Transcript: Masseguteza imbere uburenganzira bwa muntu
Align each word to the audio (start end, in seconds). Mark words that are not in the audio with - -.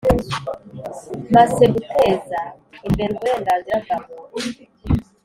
Masseguteza 1.33 2.39
imbere 2.87 3.09
uburenganzira 3.13 3.77
bwa 3.83 3.97
muntu 4.05 4.49